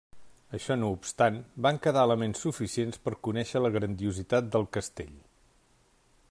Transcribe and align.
Això 0.57 0.77
no 0.77 0.87
obstant, 0.93 1.35
van 1.65 1.77
quedar 1.83 2.05
elements 2.09 2.41
suficients 2.47 3.03
per 3.05 3.15
conèixer 3.29 3.63
la 3.63 3.73
grandiositat 3.77 4.49
del 4.57 4.67
castell. 4.79 5.15